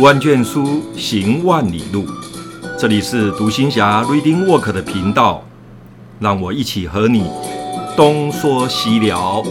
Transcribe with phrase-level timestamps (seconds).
[0.00, 2.06] 读万卷书，行万里路。
[2.78, 5.44] 这里是读行侠 Reading Walk 的频道，
[6.18, 7.30] 让我一起和你
[7.98, 9.44] 东说西聊。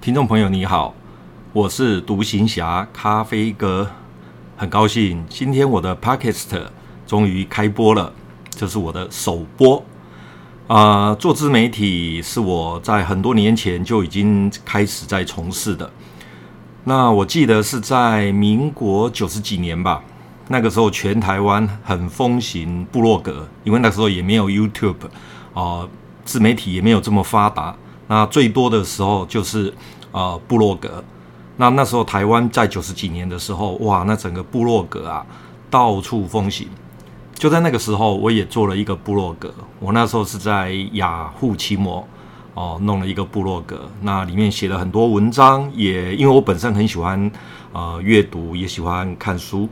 [0.00, 0.94] 听众朋友，你好。
[1.54, 3.86] 我是独行侠咖啡哥，
[4.56, 6.62] 很高兴今天我的 Podcast
[7.06, 8.10] 终于开播了，
[8.48, 9.84] 这是我的首播。
[10.66, 15.90] 啊、做自媒体是我在很多年前就已经开始在从事的。
[16.84, 20.02] 那我记得是在民国九十几年吧，
[20.48, 24.94] 那个时候全台湾很风行部落格，因为那时候也没有 YouTube
[25.52, 25.86] 啊、
[26.24, 27.76] 自媒体也没有这么发达。
[28.08, 29.74] 那最多的时候就是
[30.12, 31.04] 啊、部落格。
[31.62, 35.24] 那那时候台湾在九十几年的时候，哇，那整个部落格啊
[35.70, 36.66] 到处风行。
[37.34, 39.54] 就在那个时候，我也做了一个部落格。
[39.78, 42.04] 我那时候是在雅虎奇摩
[42.54, 47.30] 哦弄了一个部落格，那里面写了很多文章，也因为我本身很喜欢
[47.72, 49.68] 呃阅读，也喜欢看书，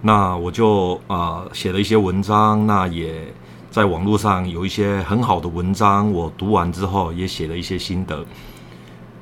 [0.00, 3.30] 那我就呃写了一些文章，那也
[3.70, 8.24] 在网络上有一些很好的文章，我读完之后也写了一些心得。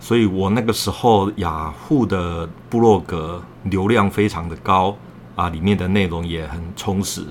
[0.07, 4.97] 所以我那个时候雅虎的部落格流量非常的高
[5.35, 7.25] 啊，里面的内容也很充实。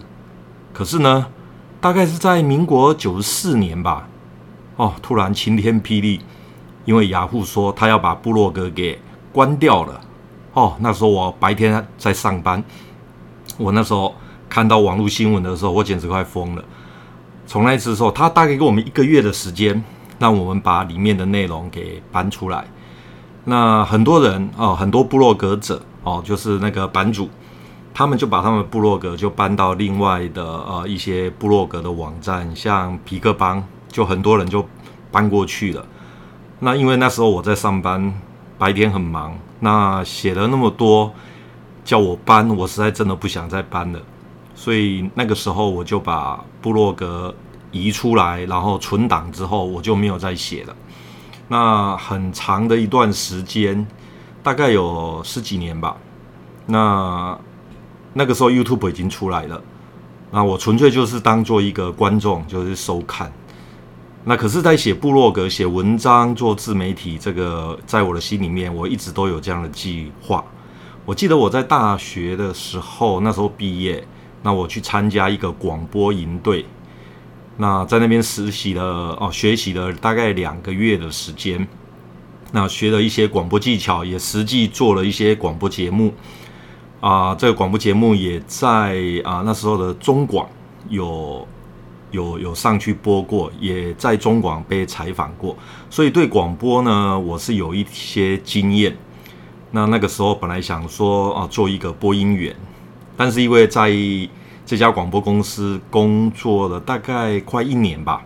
[0.73, 1.25] 可是呢，
[1.79, 4.09] 大概是在民国九十四年吧，
[4.75, 6.19] 哦，突然晴天霹雳，
[6.83, 8.99] 因为雅虎说他要把部落格给
[9.31, 10.01] 关掉了。
[10.51, 12.61] 哦，那时候我白天在上班，
[13.57, 14.13] 我那时候
[14.49, 16.65] 看到网络新闻的时候，我简直快疯了。
[17.47, 19.81] 从那次之后，他大概给我们一个月的时间。
[20.19, 22.65] 让我们把里面的内容给搬出来。
[23.43, 27.29] 那很多人哦，很多部落格者哦，就是那个版主，
[27.93, 34.65] 他们就把他们部落格就搬到另外的呃一些部落格的网站，像皮克邦，就很多人就
[35.11, 35.85] 搬过去了。
[36.59, 38.13] 那因为那时候我在上班，
[38.57, 41.13] 白天很忙，那写了那么多，
[41.83, 43.99] 叫我搬，我实在真的不想再搬了。
[44.55, 47.35] 所以那个时候我就把部落格。
[47.75, 50.73] 移出来，然后存档之后，我就没有再写了。
[51.49, 53.85] 那很长的一段时间，
[54.41, 55.97] 大概有十几年吧。
[56.65, 57.37] 那
[58.13, 59.61] 那个时候 YouTube 已经出来了，
[60.31, 63.29] 那我纯粹就是当做一个观众，就是收看。
[64.23, 70.43] 那可是，在写部落格、写文章、做自媒体，这个在我的心里面，我一直都有这样的计划。
[71.05, 74.03] 我记得我在大学的时候，那时候毕业，
[74.41, 76.65] 那我去参加一个广播营队。
[77.57, 81.65] 那在那边实习了哦，学习了大概两个月的时间，
[82.51, 86.13] 那学了一些广播技巧，也实际做了一些广播节目
[86.99, 87.33] 啊。
[87.35, 90.49] 这个广播节目也在啊那时候的中广
[90.89, 91.47] 有
[92.11, 95.57] 有有上去播过，也在中广被采访过，
[95.89, 98.95] 所以对广播呢，我是有一些经验。
[99.71, 102.55] 那那个时候本来想说啊做一个播音员，
[103.15, 103.89] 但是因为在
[104.65, 108.23] 这家广播公司工作了大概快一年吧，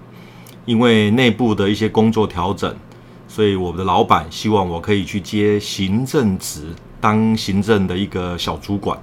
[0.63, 2.73] 因为内部的一些工作调整，
[3.27, 8.97] 所以我们的老板希望我可以去接行政职，当行政的一个小主管。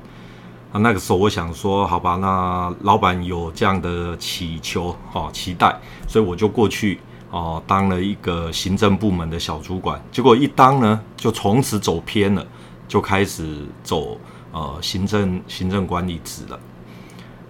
[0.73, 6.99] 啊，那个时候我想说，好吧，那老板有这样的祈求，哦，期待，所以我就过去
[7.31, 10.03] 哦，当了一个行政部门的小主管。
[10.11, 12.45] 结果一当呢，就从此走偏了，
[12.89, 14.19] 就开始走
[14.53, 16.59] 呃行政行政管理职了。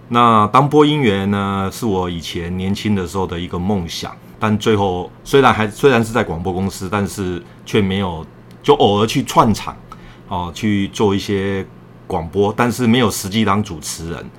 [0.08, 8.24] 那当播音员呢，是我以前年轻的时候的一个梦想，但最后虽然还虽然是在广播公司，但是却没有，
[8.62, 9.76] 就偶尔去串场，
[10.28, 11.66] 哦，去做一些
[12.06, 14.30] 广播，但是没有实际当主持人。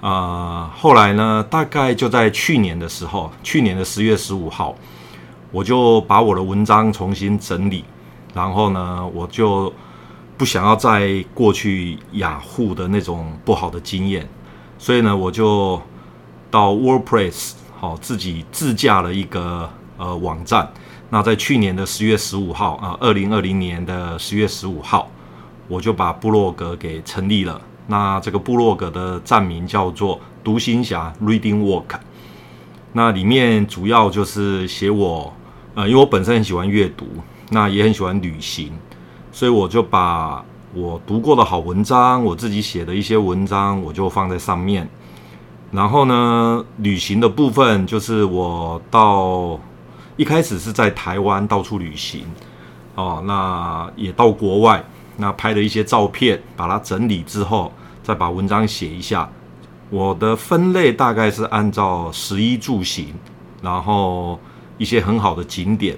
[0.00, 4.74] 啊、后来呢，大概就在去年的时候，去年的十月十五号，
[5.52, 7.84] 我就把我的文章重新整理，
[8.34, 9.72] 然后呢，我就
[10.36, 14.28] 不想要再过去雅虎的那种不好的经验。
[14.78, 15.80] 所以呢，我就
[16.50, 20.70] 到 WordPress 好自己自架了一个呃网站。
[21.10, 25.08] 那在去年的十月十五号啊，二零二零年的十月十五号，
[25.68, 27.60] 我就把部落格给成立了。
[27.86, 31.98] 那这个部落格的站名叫做“读行侠 Reading Walk”。
[32.92, 35.32] 那里面主要就是写我
[35.74, 37.06] 呃，因为我本身很喜欢阅读，
[37.50, 38.72] 那也很喜欢旅行，
[39.32, 40.44] 所以我就把。
[40.74, 44.88] 我读过的好文章，我自己写的一些文章，我就放在上面。
[45.70, 49.58] 然后呢，旅行的部分就是我到
[50.16, 52.24] 一开始是在台湾到处旅行，
[52.96, 54.84] 哦，那也到国外，
[55.16, 57.72] 那拍了一些照片，把它整理之后，
[58.02, 59.28] 再把文章写一下。
[59.90, 63.14] 我的分类大概是按照食衣住行，
[63.62, 64.40] 然后
[64.76, 65.96] 一些很好的景点，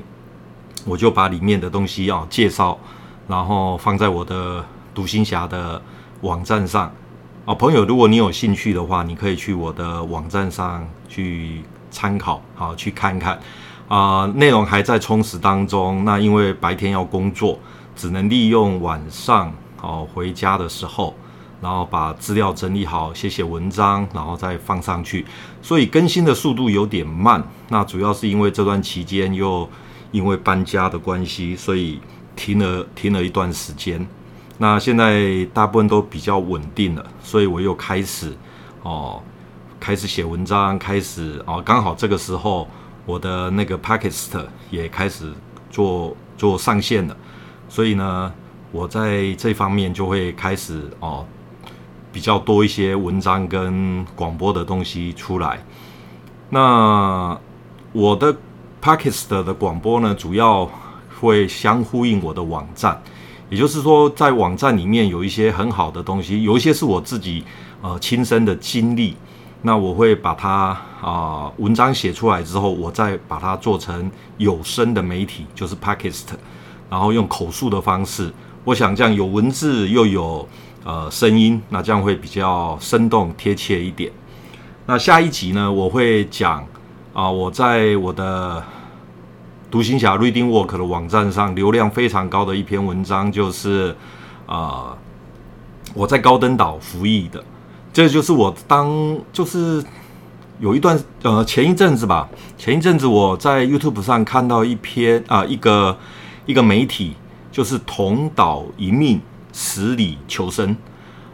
[0.84, 2.78] 我就把里面的东西啊介绍，
[3.28, 4.64] 然后放在我的
[4.94, 5.81] 独行侠的
[6.23, 6.93] 网站上。
[7.44, 11.62] 啊，朋友，如果你有兴趣的话，你可以去我的网站上去
[11.93, 13.38] 参考，好，去看看。
[13.87, 16.05] 啊，内容还在充实当中。
[16.05, 17.56] 那因为白天要工作，
[17.94, 21.14] 只能利用晚上哦回家的时候，
[21.61, 25.25] 然后把资料整理好，写写文章，然后再放上去。
[25.62, 27.40] 所以更新的速度有点慢。
[27.69, 29.69] 那主要是因为这段期间又
[30.11, 32.00] 因为搬家的关系，所以
[32.37, 34.06] 停了停了一段时间。
[34.59, 38.33] 那现在大部分都比较稳定了，所以我又开始
[38.83, 39.21] 哦，
[39.81, 42.69] 开始写文章，开始哦，刚好这个时候
[43.05, 45.33] 我的那个 Podcast 也开始
[45.71, 47.17] 做做上线了，
[47.69, 48.33] 所以呢，
[48.73, 51.27] 我在这方面就会开始哦，
[52.11, 55.62] 比较多一些文章跟广播的东西出来。
[56.49, 57.38] 那
[57.93, 58.35] 我的
[58.81, 60.71] Podcast 的广播呢，主要
[61.21, 63.01] 会相呼应我的网站。
[63.49, 67.45] 也就是说，在网站里面有一些很好的东西，有一些是我自己
[67.81, 69.15] 呃亲身的经历，
[69.63, 76.25] 那我会把它啊、文章写出来之后，我再把它做成有声的媒体，就是 Podcast，
[76.91, 78.33] 然后用口述的方式，
[78.65, 80.49] 我想这样有文字又有
[80.83, 84.11] 呃声音，那这样会比较生动贴切一点。
[84.87, 86.67] 那下一集呢，我会讲
[87.12, 88.61] 啊、我在我的。
[89.71, 93.95] 独行侠 Reading Work 的网站上流量非常高的一篇文章，就是
[94.47, 94.97] 啊、
[95.93, 97.43] 我在高登岛服役的，
[97.93, 99.85] 这就是我当就是
[100.61, 105.99] 有一段呃前一阵子吧，前一阵子我在 YouTube 上看到一篇啊、一个
[106.47, 107.15] 一个媒体，
[107.51, 109.21] 就是同岛一命
[109.53, 110.77] 十里求生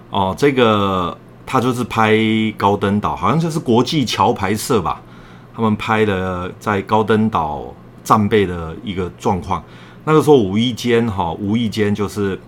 [0.09, 2.17] 哦、这个他就是拍
[2.57, 5.03] 高登岛，好像就是国际桥牌社吧，
[5.55, 7.75] 他们拍的在高登岛。
[8.05, 9.63] 战备的一个状况，
[10.05, 12.41] 那个时候无意间哈，无意间就是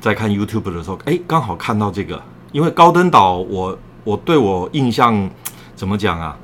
[0.00, 2.22] 在看 YouTube 的时候，哎，刚好看到这个，
[2.52, 5.28] 因为高登岛，我我对我印象
[5.74, 6.38] 怎么讲啊？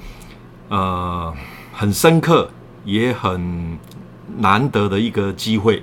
[0.69, 1.35] 呃，
[1.73, 2.51] 很深刻，
[2.85, 3.79] 也很
[4.39, 5.83] 难得的一个机会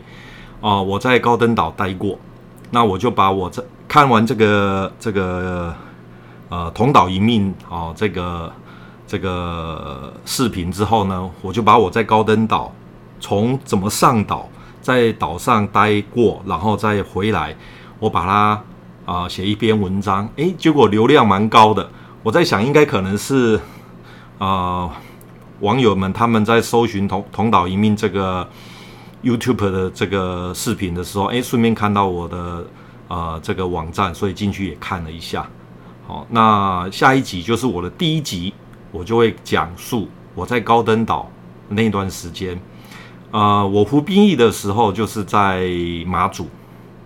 [0.62, 2.20] 啊、我在高登岛待过，
[2.72, 5.74] 那我就把我这看完这个这个
[6.50, 8.52] 呃同岛一命啊、这个。
[9.08, 12.74] 这个视频之后呢，我就把我在高登岛
[13.20, 14.50] 从怎么上岛，
[14.82, 17.56] 在岛上待过，然后再回来，
[18.00, 18.64] 我把它
[19.06, 21.88] 啊、写一篇文章，诶，结果流量蛮高的。
[22.24, 23.60] 我在想，应该可能是
[24.40, 24.90] 啊、
[25.60, 28.48] 网友们他们在搜寻同同岛一命这个
[29.24, 32.66] YouTube 的这个视频的时候，诶，顺便看到我的
[33.08, 35.48] 啊、呃、这个网站，所以进去也看了一下。
[36.08, 38.52] 好，那下一集就是我的第一集。
[38.96, 41.30] 我就会讲述我在高登岛
[41.68, 42.58] 那段时间，
[43.32, 45.68] 呃，我服兵役的时候就是在
[46.06, 46.48] 马祖，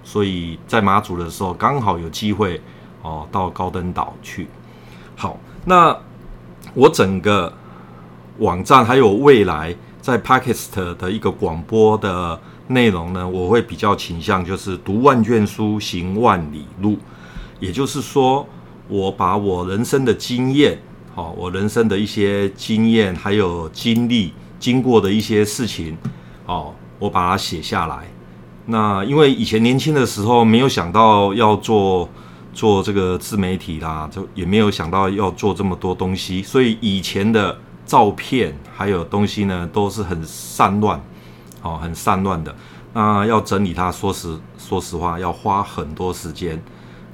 [0.04, 2.62] 所以在马祖的时候刚好有机会
[3.02, 4.48] 哦到高登岛去。
[5.16, 5.98] 好，那
[6.76, 7.52] 我整个
[8.38, 17.00] 网站还有未来在 Pakistan 的一个广播的内容呢，我会比较倾向就是读万卷书，行万里路，
[17.60, 18.48] 也就是说，
[18.88, 20.80] 我把我人生的经验。
[21.16, 25.98] 好，我人生的一些经验，还有经历，经过的一些事情，
[26.46, 28.08] 哦，我把它写下来。
[28.68, 32.08] 那因为以前年轻的时候，没有想到要做
[32.54, 41.02] 做这个自媒体啦，就也没有想到要做这么多东西，所以以前的照片还有东西呢，都是很散乱，
[41.64, 42.56] 哦，很散乱的。
[42.94, 46.62] 那要整理它，说实说实话，要花很多时间。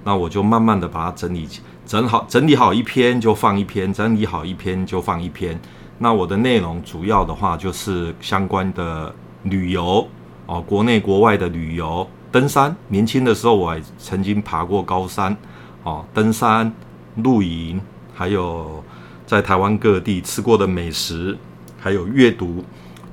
[0.03, 1.61] 那我就慢慢的把它整理起。
[1.85, 5.59] 整好整理好一篇就放一篇，整理好一篇就放一篇。
[5.99, 9.13] 那我的内容主要的话就是相关的
[9.43, 10.05] 旅游
[10.47, 12.75] 哦，国内国外的旅游、登山。
[12.87, 15.35] 年轻的时候我还曾经爬过高山
[15.83, 16.73] 哦，登山、
[17.17, 17.79] 露营，
[18.13, 18.83] 还有
[19.25, 21.37] 在台湾各地吃过的美食，
[21.79, 22.65] 还有阅读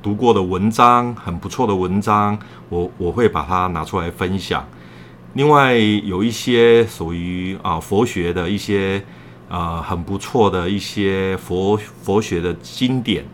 [0.02, 2.36] 读过的文章，很不错的文章，
[2.68, 4.66] 我我会把它拿出来分享。
[5.34, 9.02] 另外有一些属于啊佛学的一些
[9.48, 13.24] 啊很不错的一些佛佛学的经典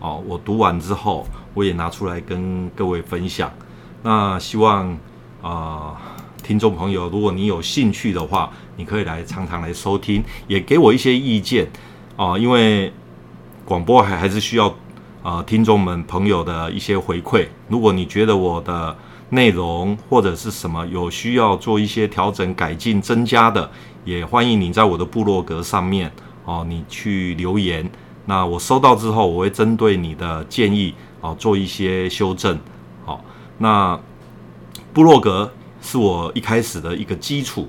[0.00, 3.52] 哦，我读完之后我也拿出来跟各位分享。
[4.02, 4.96] 那希望
[5.42, 6.00] 啊
[6.44, 11.68] 听众朋友，如果你有兴趣的话，你可以来常常来收听，也给我一些意见
[12.16, 12.92] 啊，因为
[13.64, 14.72] 广播还还是需要
[15.24, 17.48] 啊听众们朋友的一些回馈。
[17.68, 18.96] 如果你觉得我的
[19.30, 23.70] 内容或者是什么有需要做一些调整、改进、增加的，
[24.04, 26.10] 也欢迎你在我的部落格上面
[26.44, 27.90] 哦，你去留言。
[28.26, 32.58] 那我收到之后，我会针对你的建议哦做一些修正。
[33.04, 33.22] 好，
[33.58, 33.98] 那
[34.92, 37.68] 部落格是我一开始的一个基础。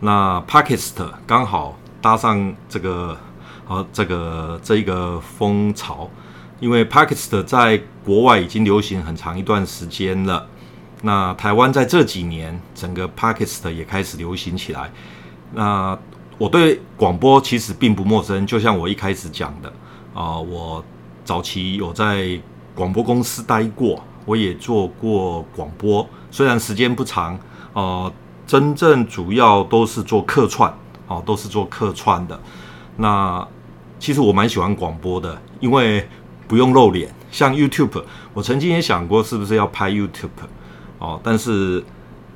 [0.00, 3.16] 那 p a k i s t 刚好搭上这个
[3.68, 6.10] 呃这个这一个风潮，
[6.58, 10.46] 因为 p a k i s t 在国外已经流行很长一段时间了。
[11.02, 14.90] 那台湾在这几年，整个 Podcast 也开始流行起来。
[15.52, 15.98] 那
[16.38, 19.68] 我对广播其实并不陌生，就像我一开始讲的。
[20.14, 20.84] 啊、呃，我
[21.24, 22.40] 早期有在
[22.74, 27.38] 广播公司待过，我也做过广播，虽然时间不长，
[27.72, 28.12] 呃，
[28.46, 30.72] 真正主要都是做客串，
[31.06, 32.38] 哦、都是做客串的。
[32.96, 33.46] 那
[33.98, 36.06] 其实我蛮喜欢广播的，因为
[36.46, 38.02] 不用露脸，像 YouTube，
[38.34, 40.28] 我曾经也想过是不是要拍 YouTube，
[41.02, 41.82] 哦、但是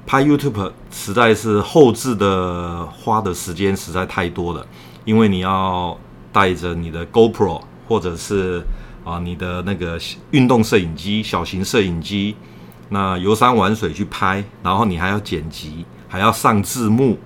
[0.06, 4.66] 拍 YouTube 实在是后置的花的时间实在太多了，
[5.04, 5.96] 因为你要。
[6.32, 8.62] 带着你的 GoPro 或者是
[9.06, 9.98] 啊你的那个
[10.32, 12.36] 运动摄影机、小型摄影机，
[12.90, 17.18] 那游山玩水去拍，然后你还要剪辑，还要上字幕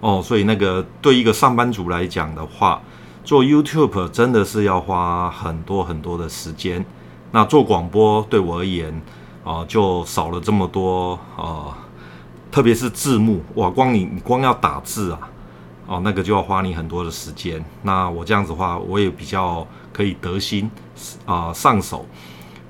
[0.00, 2.80] 哦，所以那个对一个上班族来讲的话，
[3.22, 6.82] 做 YouTube 真的是要花很多很多的时间。
[7.32, 8.98] 那做广播对我而言
[9.44, 11.76] 啊，就少了这么多啊，
[12.50, 15.30] 特别是字幕哇，光你你光要打字啊。
[15.86, 17.62] 哦，那个就要花你很多的时间。
[17.82, 20.70] 那我这样子话，我也比较可以得心
[21.26, 22.06] 啊、上手。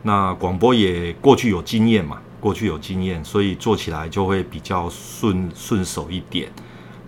[0.03, 6.53] 那广播也过去有经验嘛，过去有经验，所以做起来就会比较顺顺手一点。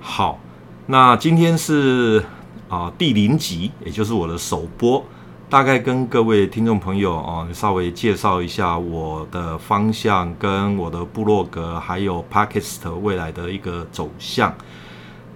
[0.00, 0.38] 好，
[0.86, 2.24] 那今天是
[2.68, 5.04] 啊、第零集，也就是我的首播，
[5.48, 14.52] 大概跟各位听众朋友啊、呃、稍微介绍一下我的方向，跟我的部落格，还有 p a k i s t 未来的一个走向。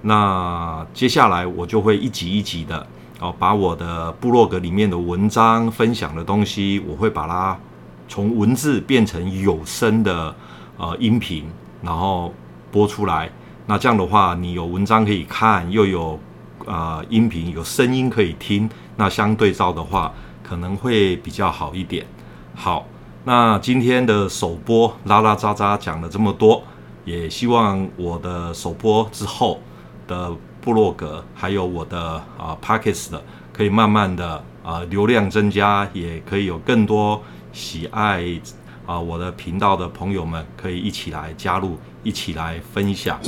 [0.02, 2.84] 那接下来我就会一集一集的
[3.20, 7.56] 哦，把我的部落格里面的文章分享的东西，我会把它
[8.08, 10.34] 从文字变成有声的
[10.76, 11.44] 呃音频，
[11.82, 12.34] 然后
[12.72, 13.30] 播出来。
[13.64, 16.18] 那这样的话，你有文章可以看，又有
[16.70, 20.12] 呃音频有声音可以听，那相对照的话，
[20.44, 22.06] 可能会比较好一点。
[22.54, 22.86] 好，
[23.24, 26.62] 那今天的首播拉拉杂杂讲了这么多，
[27.04, 29.60] 也希望我的首播之后。
[30.06, 33.22] 的部落格，还有我的啊 Podcast 的，
[33.52, 37.22] 可以慢慢的啊流量增加，也可以有更多
[37.52, 38.24] 喜爱
[38.86, 43.20] 啊我的频道的朋友们，可以一起来加入，一起来分享。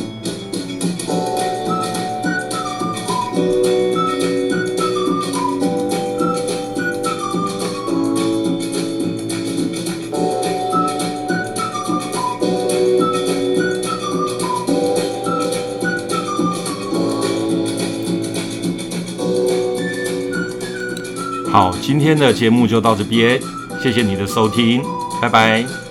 [21.53, 23.39] 好，今天的节目就到这边，
[23.83, 24.83] 谢谢你的收听，
[25.21, 25.82] 拜拜。